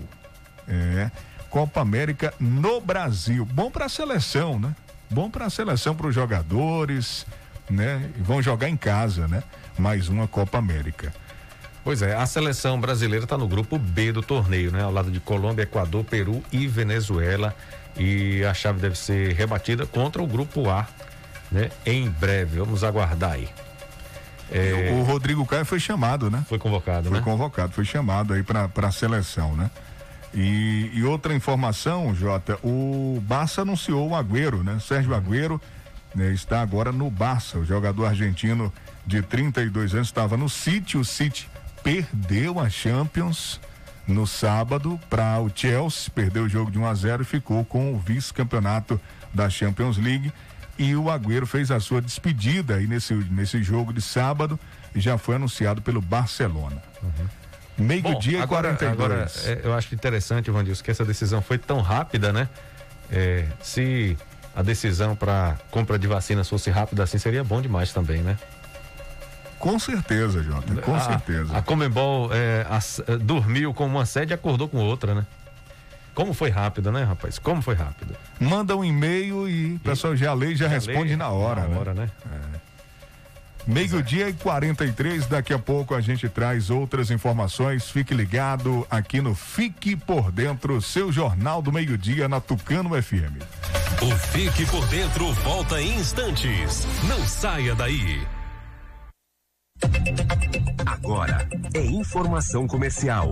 [0.67, 1.09] É,
[1.55, 3.45] Copa América no Brasil.
[3.45, 4.75] Bom para a seleção, né?
[5.09, 7.25] Bom para a seleção, para os jogadores,
[7.69, 8.09] né?
[8.17, 9.41] Vão jogar em casa, né?
[9.79, 11.13] Mais uma Copa América.
[11.81, 14.83] Pois é, a seleção brasileira está no grupo B do torneio, né?
[14.83, 17.55] Ao lado de Colômbia, Equador, Peru e Venezuela.
[17.95, 20.85] E a chave deve ser rebatida contra o grupo A,
[21.49, 21.69] né?
[21.85, 22.59] Em breve.
[22.59, 23.47] Vamos aguardar aí.
[24.51, 26.43] É, O Rodrigo Caio foi chamado, né?
[26.49, 27.23] Foi convocado, Foi né?
[27.23, 29.71] convocado, foi chamado aí para a seleção, né?
[30.35, 34.77] E, e outra informação, Jota, o Barça anunciou o Agüero, né?
[34.79, 35.61] Sérgio Agüero
[36.13, 37.57] né, está agora no Barça.
[37.57, 38.71] O jogador argentino
[39.07, 40.97] de 32 anos estava no City.
[40.97, 41.49] O City
[41.81, 43.61] perdeu a Champions
[44.07, 47.93] no sábado para o Chelsea, perdeu o jogo de 1 a 0 e ficou com
[47.93, 48.99] o vice-campeonato
[49.33, 50.33] da Champions League.
[50.77, 54.59] E o Agüero fez a sua despedida aí nesse, nesse jogo de sábado
[54.93, 56.81] e já foi anunciado pelo Barcelona.
[57.77, 58.91] Meio-dia e agora, 42.
[58.91, 62.47] agora é, eu acho interessante, Vandilson, que essa decisão foi tão rápida, né?
[63.11, 64.17] É, se
[64.55, 68.37] a decisão para compra de vacinas fosse rápida assim, seria bom demais também, né?
[69.59, 71.57] Com certeza, Jota, com a, certeza.
[71.57, 75.25] A Comembol é, as- é, dormiu com uma sede e acordou com outra, né?
[76.13, 77.37] Como foi rápido, né, rapaz?
[77.39, 78.15] Como foi rápido.
[78.39, 81.61] Manda um e-mail e o pessoal já lê e já, Já responde lê na hora,
[81.63, 81.77] na né?
[81.77, 82.09] hora, né?
[83.67, 87.89] Meio-dia e 43, daqui a pouco a gente traz outras informações.
[87.89, 93.41] Fique ligado aqui no Fique por Dentro, seu jornal do meio-dia na Tucano FM.
[94.01, 96.85] O Fique por Dentro volta em instantes.
[97.09, 98.21] Não saia daí.
[100.85, 103.31] Agora é informação comercial.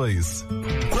[0.89, 1.00] Quando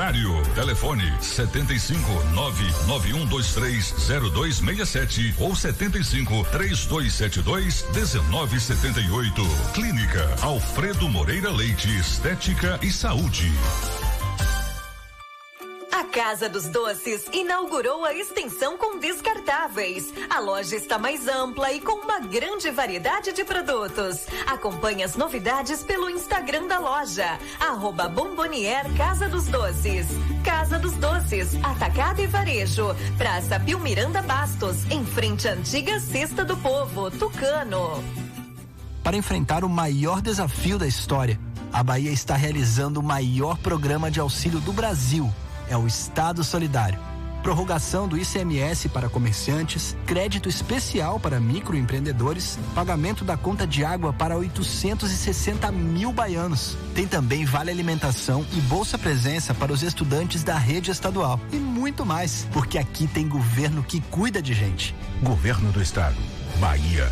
[0.01, 0.41] horário.
[0.55, 3.93] Telefone 75 99123
[4.33, 9.41] 0267 ou 75 3272 1978.
[9.73, 13.51] Clínica Alfredo Moreira Leite Estética e Saúde.
[16.11, 20.13] Casa dos Doces inaugurou a extensão com descartáveis.
[20.29, 24.25] A loja está mais ampla e com uma grande variedade de produtos.
[24.45, 30.05] Acompanhe as novidades pelo Instagram da loja, arroba Bombonier Casa dos Doces.
[30.43, 36.43] Casa dos Doces, Atacado e Varejo, Praça Pio Miranda Bastos, em frente à antiga Cesta
[36.43, 38.03] do Povo, Tucano.
[39.01, 41.39] Para enfrentar o maior desafio da história,
[41.71, 45.31] a Bahia está realizando o maior programa de auxílio do Brasil
[45.71, 46.99] é o Estado Solidário.
[47.41, 54.37] Prorrogação do ICMS para comerciantes, crédito especial para microempreendedores, pagamento da conta de água para
[54.37, 56.77] 860 mil baianos.
[56.93, 61.39] Tem também Vale Alimentação e Bolsa Presença para os estudantes da rede estadual.
[61.51, 64.93] E muito mais, porque aqui tem governo que cuida de gente.
[65.23, 66.17] Governo do Estado.
[66.59, 67.11] Bahia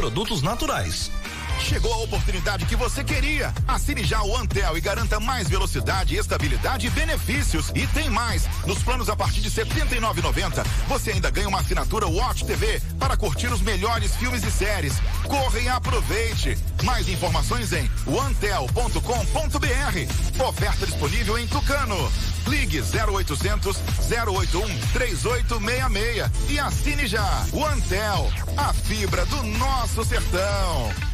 [0.01, 1.11] produtos naturais.
[1.61, 3.53] Chegou a oportunidade que você queria.
[3.67, 7.71] Assine já o Antel e garanta mais velocidade, estabilidade e benefícios.
[7.75, 8.47] E tem mais.
[8.65, 13.15] Nos planos a partir de R$ 79,90, você ainda ganha uma assinatura Watch TV para
[13.15, 14.93] curtir os melhores filmes e séries.
[15.23, 16.57] Corra e aproveite.
[16.83, 18.91] Mais informações em antel.com.br.
[20.47, 22.11] Oferta disponível em Tucano.
[22.47, 23.77] Ligue 0800
[24.09, 27.45] 081 3866 e assine já.
[27.53, 31.10] O Antel, a fibra do nosso sertão.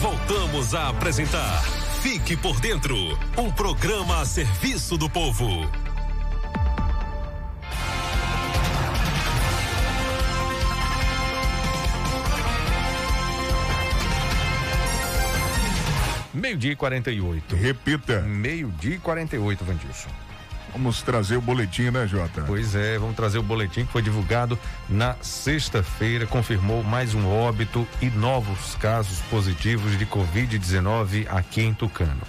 [0.00, 1.62] Voltamos a apresentar
[2.06, 2.96] Fique por Dentro
[3.36, 5.68] um programa a serviço do povo.
[16.32, 17.56] Meio-dia e 48.
[17.56, 18.20] Repita.
[18.20, 20.25] Meio-dia e 48, Vandilson.
[20.72, 22.42] Vamos trazer o boletim, né, Jota?
[22.46, 24.58] Pois é, vamos trazer o boletim que foi divulgado
[24.88, 32.20] na sexta-feira, confirmou mais um óbito e novos casos positivos de Covid-19 aqui em Tucano.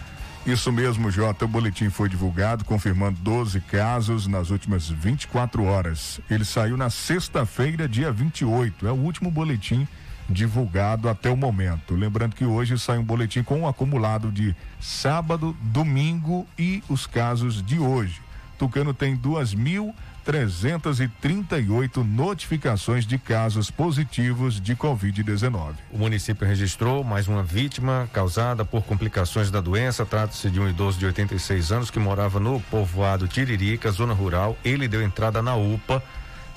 [0.46, 1.44] Isso mesmo, Jota.
[1.44, 6.22] O boletim foi divulgado, confirmando 12 casos nas últimas 24 horas.
[6.32, 8.88] Ele saiu na sexta-feira, dia 28.
[8.88, 9.86] É o último boletim
[10.30, 11.96] divulgado até o momento.
[11.96, 17.62] Lembrando que hoje sai um boletim com um acumulado de sábado, domingo e os casos
[17.62, 18.22] de hoje.
[18.58, 25.76] Tucano tem 2.338 notificações de casos positivos de Covid-19.
[25.92, 30.06] O município registrou mais uma vítima causada por complicações da doença.
[30.06, 34.58] Trata-se de um idoso de 86 anos que morava no povoado Tiririca, zona rural.
[34.66, 36.02] Ele deu entrada na UPA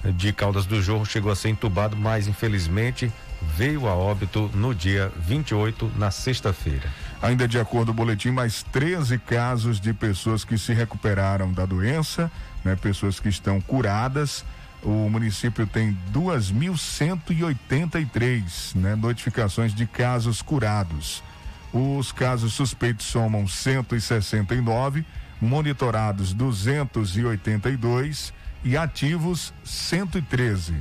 [0.04, 3.12] de Caldas do Jorro, chegou a ser entubado, mas infelizmente
[3.56, 6.90] veio a óbito no dia 28, na sexta-feira.
[7.22, 11.66] Ainda de acordo com o boletim, mais 13 casos de pessoas que se recuperaram da
[11.66, 12.32] doença,
[12.64, 12.74] né?
[12.76, 14.42] Pessoas que estão curadas.
[14.82, 21.22] O município tem 2.183 né, notificações de casos curados.
[21.70, 25.04] Os casos suspeitos somam 169,
[25.40, 28.32] monitorados 282
[28.64, 30.74] e ativos 113.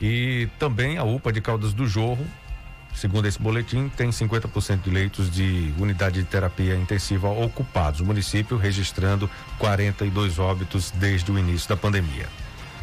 [0.00, 2.26] E também a UPA de Caldas do Jorro,
[2.96, 8.00] segundo esse boletim, tem 50% de leitos de unidade de terapia intensiva ocupados.
[8.00, 12.26] O município registrando 42 óbitos desde o início da pandemia.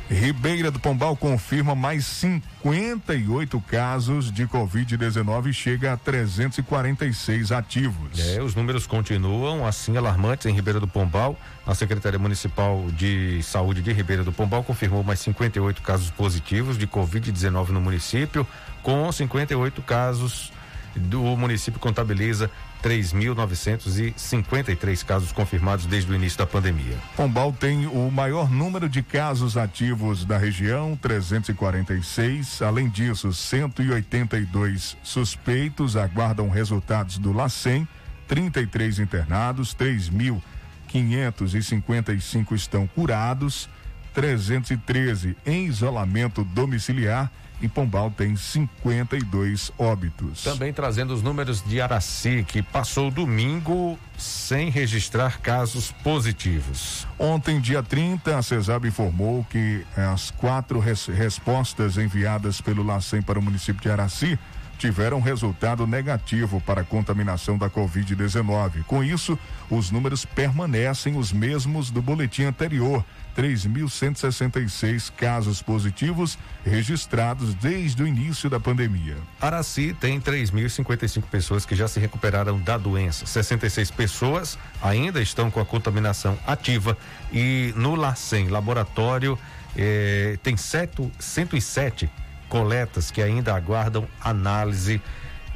[0.10, 8.20] Ribeira do Pombal confirma mais 58 casos de Covid-19 e chega a 346 ativos.
[8.20, 11.38] É, os números continuam assim alarmantes em Ribeira do Pombal.
[11.66, 16.86] A Secretaria Municipal de Saúde de Ribeira do Pombal confirmou mais 58 casos positivos de
[16.86, 18.46] Covid-19 no município,
[18.82, 20.52] com 58 casos
[20.96, 22.52] do município contabiliza
[22.84, 26.98] 3.953 casos confirmados desde o início da pandemia.
[27.16, 32.62] Pombal tem o maior número de casos ativos da região, 346.
[32.62, 37.88] Além disso, 182 suspeitos aguardam resultados do LACEN,
[38.28, 43.70] 33 internados, 3.555 estão curados,
[44.14, 47.32] 313 em isolamento domiciliar
[47.64, 50.44] e Pombal tem 52 óbitos.
[50.44, 57.08] Também trazendo os números de Araci, que passou domingo sem registrar casos positivos.
[57.18, 63.40] Ontem, dia 30, a CESAB informou que as quatro res respostas enviadas pelo LACEN para
[63.40, 64.38] o município de Araci
[64.78, 68.84] tiveram resultado negativo para a contaminação da Covid-19.
[68.84, 69.40] Com isso,
[69.70, 73.06] os números permanecem os mesmos do boletim anterior.
[73.36, 79.18] 3.166 casos positivos registrados desde o início da pandemia.
[79.42, 83.26] Araci tem 3.055 pessoas que já se recuperaram da doença.
[83.26, 86.98] 66 pessoas ainda estão com a contaminação ativa
[87.32, 89.38] e no LACEN, laboratório,
[89.76, 92.10] eh, tem seto, 107
[92.48, 95.02] coletas que ainda aguardam análise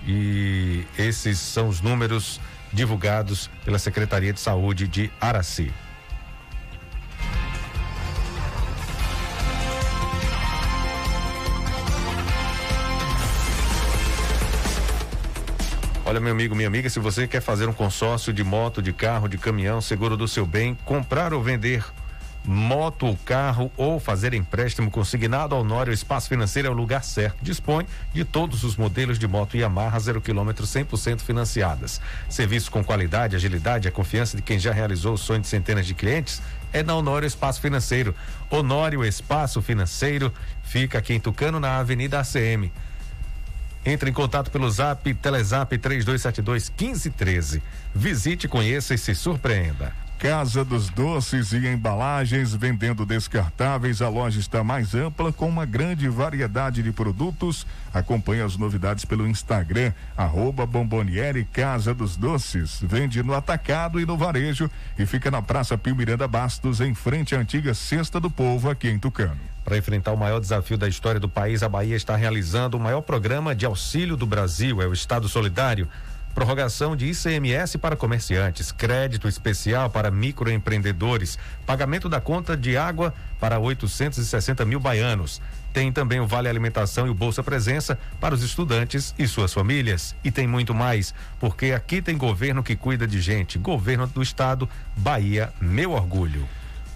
[0.06, 2.40] e esses são os números
[2.74, 5.72] divulgados pela Secretaria de Saúde de Araci.
[16.18, 19.28] Olha, meu amigo, minha amiga, se você quer fazer um consórcio de moto, de carro,
[19.28, 21.86] de caminhão, seguro do seu bem, comprar ou vender
[22.44, 27.38] moto ou carro ou fazer empréstimo consignado ao Nório Espaço Financeiro é o lugar certo.
[27.40, 32.02] Dispõe de todos os modelos de moto Yamaha zero quilômetro 100% financiadas.
[32.28, 35.94] Serviço com qualidade, agilidade, a confiança de quem já realizou o sonho de centenas de
[35.94, 36.42] clientes
[36.74, 38.16] é na Honório Espaço Financeiro.
[38.50, 42.72] Honório Espaço Financeiro fica aqui em Tucano, na Avenida ACM.
[43.88, 47.64] Entre em contato pelo Zap, Telezap 3272 1513.
[47.96, 49.94] Visite, conheça e se surpreenda.
[50.20, 54.02] Casa dos Doces e Embalagens, vendendo descartáveis.
[54.02, 57.66] A loja está mais ampla, com uma grande variedade de produtos.
[57.94, 62.82] Acompanhe as novidades pelo Instagram, arroba Bomboniere Casa dos Doces.
[62.84, 64.70] Vende no atacado e no varejo
[65.00, 68.90] e fica na Praça Pio Miranda Bastos, em frente à antiga Cesta do Povo, aqui
[68.90, 69.57] em Tucano.
[69.68, 73.02] Para enfrentar o maior desafio da história do país, a Bahia está realizando o maior
[73.02, 75.90] programa de auxílio do Brasil, é o Estado Solidário
[76.34, 83.58] prorrogação de ICMS para comerciantes, crédito especial para microempreendedores, pagamento da conta de água para
[83.58, 85.42] 860 mil baianos.
[85.74, 90.16] Tem também o Vale Alimentação e o Bolsa Presença para os estudantes e suas famílias.
[90.24, 93.58] E tem muito mais, porque aqui tem governo que cuida de gente.
[93.58, 96.48] Governo do Estado, Bahia, meu orgulho.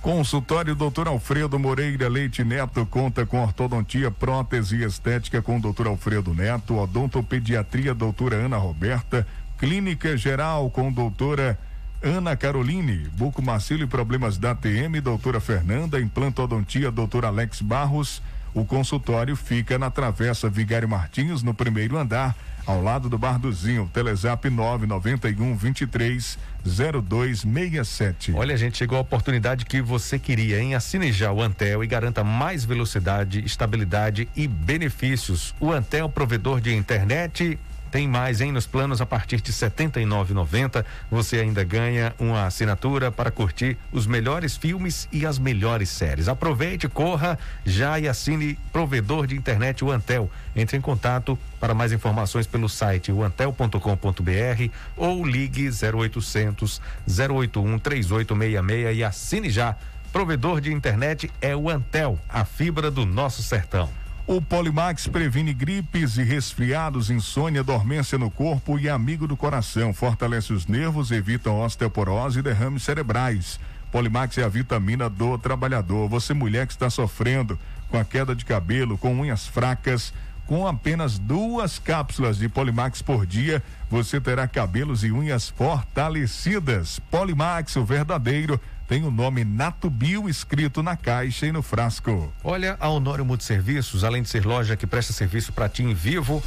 [0.01, 1.07] Consultório Dr.
[1.07, 5.85] Alfredo Moreira Leite Neto conta com ortodontia, prótese estética com Dr.
[5.85, 9.27] Alfredo Neto, odontopediatria doutora Ana Roberta,
[9.59, 11.57] clínica geral com doutora
[12.01, 18.23] Ana Caroline, buco macilo e problemas da TM, doutora Fernanda, implantodontia, doutor Alex Barros.
[18.55, 22.35] O consultório fica na Travessa Vigário Martins, no primeiro andar,
[22.65, 23.89] ao lado do Bar do Zinho.
[23.93, 28.33] Telezap 991 23 0267.
[28.33, 30.75] Olha, gente, chegou a oportunidade que você queria, hein?
[30.75, 35.55] Assine já o Antel e garanta mais velocidade, estabilidade e benefícios.
[35.59, 37.59] O Antel, provedor de internet
[37.91, 38.53] tem mais, hein?
[38.53, 44.07] Nos planos a partir de R$ 79,90 você ainda ganha uma assinatura para curtir os
[44.07, 46.29] melhores filmes e as melhores séries.
[46.29, 50.31] Aproveite, corra já e assine provedor de internet o Antel.
[50.55, 59.03] Entre em contato para mais informações pelo site antel.com.br ou ligue 0800 081 3866 e
[59.03, 59.75] assine já.
[60.13, 64.00] Provedor de internet é o Antel, a fibra do nosso sertão.
[64.31, 69.93] O Polimax previne gripes e resfriados, insônia, dormência no corpo e amigo do coração.
[69.93, 73.59] Fortalece os nervos, evita osteoporose e derrames cerebrais.
[73.91, 76.07] Polimax é a vitamina do trabalhador.
[76.07, 77.59] Você, mulher que está sofrendo
[77.89, 80.13] com a queda de cabelo, com unhas fracas,
[80.47, 87.01] com apenas duas cápsulas de Polimax por dia, você terá cabelos e unhas fortalecidas.
[87.11, 88.57] Polimax, o verdadeiro
[88.91, 92.29] tem o nome Natubio escrito na caixa e no frasco.
[92.43, 96.43] Olha, a Honório Multiserviços, além de ser loja que presta serviço para ti em vivo,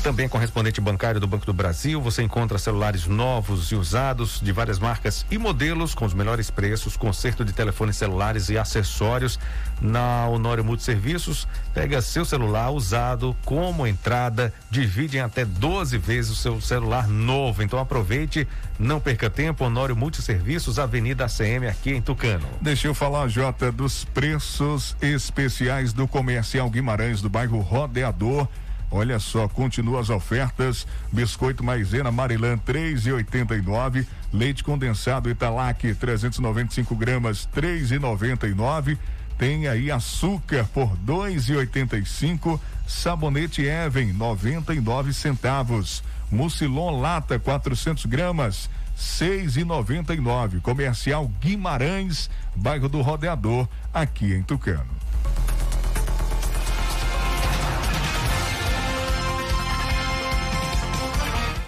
[0.00, 4.52] também é correspondente bancário do Banco do Brasil, você encontra celulares novos e usados de
[4.52, 9.36] várias marcas e modelos com os melhores preços, conserto de telefones celulares e acessórios
[9.80, 11.46] na Honório Multiserviços.
[11.72, 17.62] Pega seu celular usado como entrada, divide em até 12 vezes o seu celular novo.
[17.62, 18.46] Então aproveite,
[18.78, 19.64] não perca tempo.
[19.64, 22.46] Honório Multiserviços, Avenida ACM aqui em Tucano.
[22.60, 28.48] Deixa eu falar, Jota, dos preços especiais do Comercial Guimarães do bairro Rodeador.
[28.90, 30.86] Olha só, continua as ofertas.
[31.12, 34.06] Biscoito maisena Marilã 3,89.
[34.32, 38.96] Leite condensado Italac 395 gramas 3,99.
[39.38, 42.60] Tem aí açúcar por 2,85.
[42.86, 46.02] Sabonete Even 99 centavos.
[46.30, 48.68] Mucilon lata 400 gramas
[48.98, 50.58] seis e noventa e nove.
[50.60, 54.97] Comercial Guimarães, bairro do Rodeador, aqui em Tucano.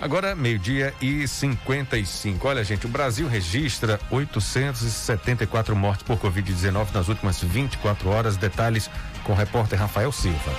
[0.01, 2.48] Agora, meio-dia e 55.
[2.48, 8.38] Olha, gente, o Brasil registra 874 mortes por Covid-19 nas últimas 24 horas.
[8.38, 8.88] Detalhes
[9.24, 10.53] com o repórter Rafael Silva.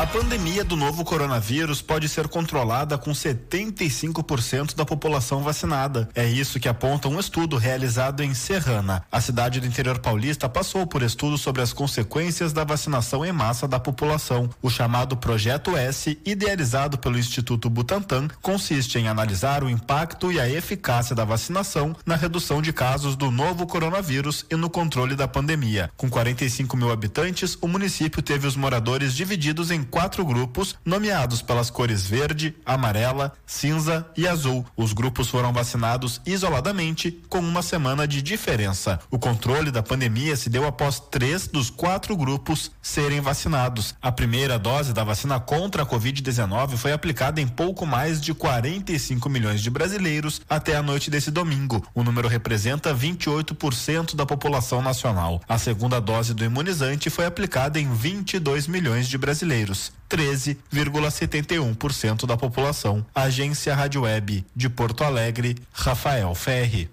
[0.03, 6.09] A pandemia do novo coronavírus pode ser controlada com 75% da população vacinada.
[6.13, 9.05] É isso que aponta um estudo realizado em Serrana.
[9.09, 13.65] A cidade do interior paulista passou por estudos sobre as consequências da vacinação em massa
[13.65, 14.49] da população.
[14.61, 20.49] O chamado Projeto S, idealizado pelo Instituto Butantan, consiste em analisar o impacto e a
[20.49, 25.89] eficácia da vacinação na redução de casos do novo coronavírus e no controle da pandemia.
[25.95, 31.69] Com 45 mil habitantes, o município teve os moradores divididos em quatro grupos, nomeados pelas
[31.69, 34.65] cores verde, amarela, cinza e azul.
[34.75, 38.99] Os grupos foram vacinados isoladamente, com uma semana de diferença.
[39.11, 43.93] O controle da pandemia se deu após três dos quatro grupos serem vacinados.
[44.01, 49.29] A primeira dose da vacina contra a Covid-19 foi aplicada em pouco mais de 45
[49.29, 51.85] milhões de brasileiros até a noite desse domingo.
[51.93, 55.39] O número representa 28% da população nacional.
[55.47, 59.72] A segunda dose do imunizante foi aplicada em 22 milhões de brasileiros.
[60.09, 63.05] 13,71% da população.
[63.13, 66.89] Agência Rádio Web de Porto Alegre, Rafael Ferri.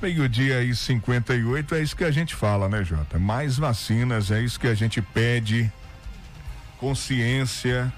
[0.00, 3.18] Meio-dia e 58 é isso que a gente fala, né, Jota?
[3.18, 5.72] Mais vacinas, é isso que a gente pede.
[6.78, 7.90] Consciência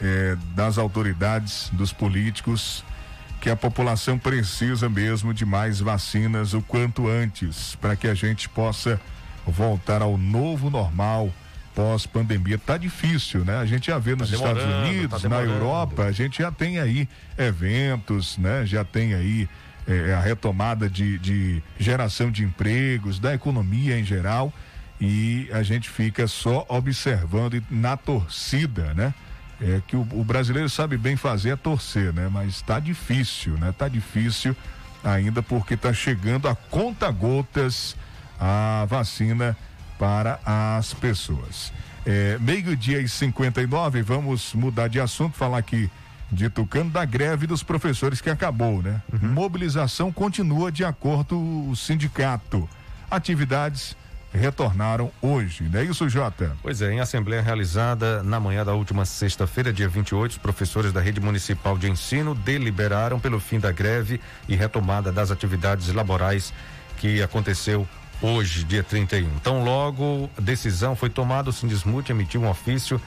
[0.00, 2.82] é, das autoridades, dos políticos,
[3.40, 8.48] que a população precisa mesmo de mais vacinas o quanto antes, para que a gente
[8.48, 8.98] possa
[9.46, 11.30] voltar ao novo normal
[11.74, 12.58] pós-pandemia.
[12.58, 13.58] Tá difícil, né?
[13.58, 16.78] A gente já vê nos tá Estados Unidos, tá na Europa, a gente já tem
[16.78, 18.64] aí eventos, né?
[18.64, 19.48] Já tem aí
[19.86, 24.52] é, a retomada de, de geração de empregos, da economia em geral,
[25.00, 29.12] e a gente fica só observando e na torcida, né?
[29.60, 32.28] É que o, o brasileiro sabe bem fazer é torcer, né?
[32.30, 33.72] Mas está difícil, né?
[33.76, 34.56] Tá difícil
[35.02, 37.96] ainda porque está chegando a conta gotas
[38.38, 39.56] a vacina
[40.04, 41.72] para as pessoas.
[42.04, 45.90] É, Meio-dia e 59, vamos mudar de assunto, falar aqui
[46.30, 49.00] de Tucano da greve dos professores que acabou, né?
[49.10, 49.30] Uhum.
[49.30, 52.68] Mobilização continua de acordo com o sindicato.
[53.10, 53.96] Atividades
[54.30, 56.54] retornaram hoje, não é isso, Jota?
[56.60, 61.00] Pois é, em assembleia realizada na manhã da última sexta-feira, dia 28, os professores da
[61.00, 66.52] rede municipal de ensino deliberaram pelo fim da greve e retomada das atividades laborais
[66.98, 67.88] que aconteceu
[68.20, 69.28] hoje, dia 31.
[69.36, 73.00] Então, logo a decisão foi tomada, o Sindismute emitiu um ofício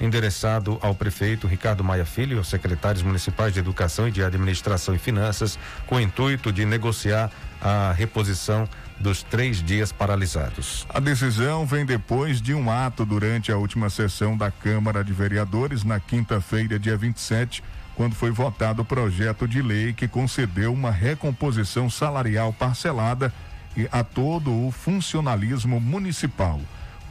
[0.00, 4.94] endereçado ao prefeito Ricardo Maia Filho e aos secretários municipais de Educação e de Administração
[4.94, 10.86] e Finanças, com o intuito de negociar a reposição dos três dias paralisados.
[10.88, 15.84] A decisão vem depois de um ato durante a última sessão da Câmara de Vereadores,
[15.84, 17.62] na quinta-feira, dia 27,
[17.94, 23.32] quando foi votado o projeto de lei que concedeu uma recomposição salarial parcelada
[23.90, 26.60] a todo o funcionalismo municipal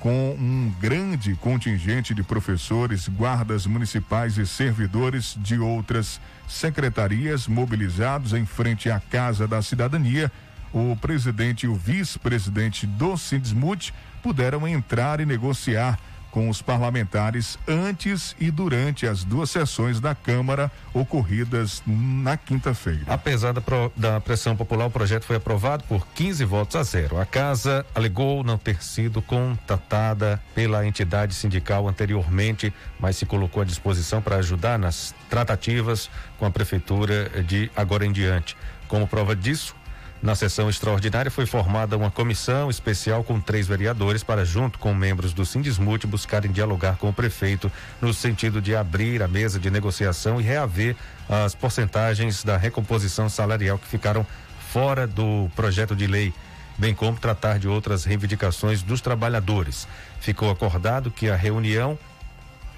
[0.04, 8.46] com um grande contingente de professores, guardas municipais e servidores de outras secretarias mobilizados em
[8.46, 10.30] frente à Casa da Cidadania,
[10.74, 15.98] o presidente e o vice-presidente do Sindesmut puderam entrar e negociar
[16.34, 23.04] com os parlamentares antes e durante as duas sessões da Câmara ocorridas na quinta-feira.
[23.06, 27.22] Apesar da, pro, da, pressão popular, o projeto foi aprovado por 15 votos a zero.
[27.22, 33.66] A casa alegou não ter sido contatada pela entidade sindical anteriormente, mas se colocou à
[33.66, 36.10] disposição para ajudar nas tratativas
[36.40, 38.58] com a prefeitura de agora em diante.
[38.88, 39.76] Como prova disso,
[40.24, 45.34] na sessão extraordinária foi formada uma comissão especial com três vereadores para, junto com membros
[45.34, 47.70] do Sindismute, buscarem dialogar com o prefeito
[48.02, 50.96] no sentido de abrir a mesa de negociação e reaver
[51.28, 54.26] as porcentagens da recomposição salarial que ficaram
[54.72, 56.34] fora do projeto de lei,
[56.78, 59.90] bem como tratar de outras reivindicações dos trabalhadores.
[60.22, 62.00] Ficou acordado que a reunião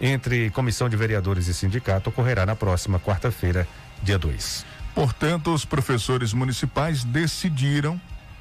[0.01, 3.67] entre comissão de vereadores e sindicato ocorrerá na próxima quarta-feira,
[4.01, 4.65] dia 2.
[4.95, 7.99] Portanto, os professores municipais decidiram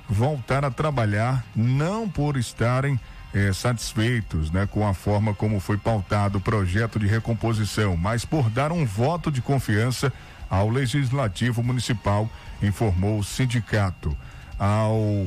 [0.09, 2.99] voltar a trabalhar, não por estarem
[3.35, 8.49] eh, satisfeitos né, com a forma como foi pautado o projeto de recomposição, mas por
[8.49, 10.13] dar um voto de confiança
[10.49, 12.31] ao Legislativo Municipal,
[12.63, 14.17] informou o sindicato.
[14.57, 15.27] Ao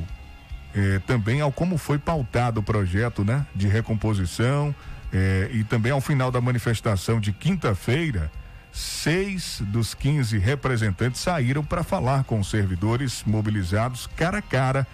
[0.73, 4.73] eh, também ao como foi pautado o projeto né, de recomposição
[5.11, 8.31] eh, e também ao final da manifestação de quinta-feira
[8.77, 14.85] seis dos 15 representantes saíram para falar com os servidores mobilizados cara a cara,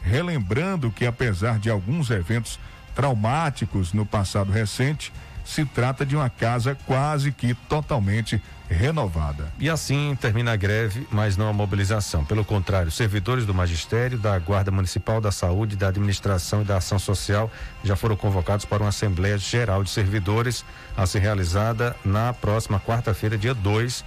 [0.00, 2.58] relembrando que, apesar de alguns eventos
[2.94, 5.12] traumáticos no passado recente,
[5.44, 9.52] se trata de uma casa quase que totalmente renovada.
[9.58, 12.24] E assim termina a greve, mas não a mobilização.
[12.24, 16.98] Pelo contrário, servidores do magistério, da Guarda Municipal da Saúde, da Administração e da Ação
[16.98, 17.50] Social
[17.84, 20.64] já foram convocados para uma Assembleia Geral de Servidores
[20.96, 24.04] a ser realizada na próxima quarta-feira, dia 2,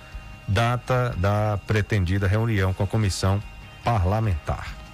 [0.47, 3.41] data da pretendida reunião com a comissão
[3.83, 4.84] parlamentar.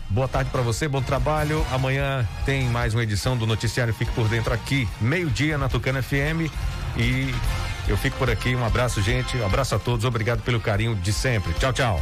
[0.10, 1.64] Boa tarde para você, bom trabalho.
[1.70, 6.50] Amanhã tem mais uma edição do Noticiário Fique por Dentro aqui, meio-dia na Tucano FM.
[6.98, 7.36] E
[7.88, 8.56] eu fico por aqui.
[8.56, 9.36] Um abraço, gente.
[9.38, 10.06] Um abraço a todos.
[10.06, 11.54] Obrigado pelo carinho de sempre.
[11.54, 12.02] Tchau, tchau.